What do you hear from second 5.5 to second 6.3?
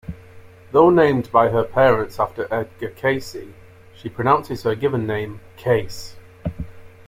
"Case".